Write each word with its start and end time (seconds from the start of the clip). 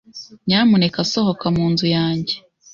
Nyamuneka 0.47 0.99
sohoka 1.11 1.47
mu 1.55 1.65
nzu 1.71 1.87
yanjye. 1.95 2.35